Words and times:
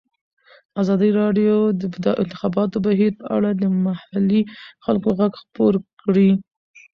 ازادي 0.81 1.09
راډیو 1.21 1.57
د 1.79 1.83
د 2.05 2.07
انتخاباتو 2.21 2.77
بهیر 2.85 3.11
په 3.21 3.25
اړه 3.35 3.49
د 3.53 3.63
محلي 3.85 4.41
خلکو 4.85 5.09
غږ 5.19 5.31
خپور 5.41 5.73
کړی. 6.01 6.29